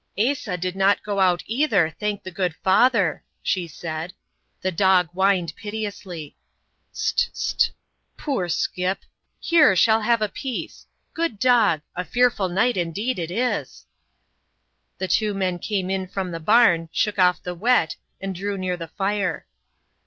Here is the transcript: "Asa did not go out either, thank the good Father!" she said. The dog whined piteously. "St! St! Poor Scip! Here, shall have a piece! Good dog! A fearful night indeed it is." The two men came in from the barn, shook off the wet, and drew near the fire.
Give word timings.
"Asa 0.17 0.57
did 0.57 0.75
not 0.75 1.03
go 1.03 1.19
out 1.19 1.43
either, 1.45 1.95
thank 1.99 2.23
the 2.23 2.31
good 2.31 2.55
Father!" 2.63 3.23
she 3.43 3.67
said. 3.67 4.13
The 4.63 4.71
dog 4.71 5.09
whined 5.11 5.55
piteously. 5.55 6.35
"St! 6.91 7.29
St! 7.33 7.69
Poor 8.17 8.49
Scip! 8.49 9.01
Here, 9.39 9.75
shall 9.75 10.01
have 10.01 10.23
a 10.23 10.27
piece! 10.27 10.87
Good 11.13 11.37
dog! 11.37 11.81
A 11.95 12.03
fearful 12.03 12.49
night 12.49 12.77
indeed 12.77 13.19
it 13.19 13.29
is." 13.29 13.85
The 14.97 15.07
two 15.07 15.35
men 15.35 15.59
came 15.59 15.91
in 15.91 16.07
from 16.07 16.31
the 16.31 16.39
barn, 16.39 16.89
shook 16.91 17.19
off 17.19 17.43
the 17.43 17.53
wet, 17.53 17.95
and 18.19 18.33
drew 18.33 18.57
near 18.57 18.77
the 18.77 18.87
fire. 18.87 19.45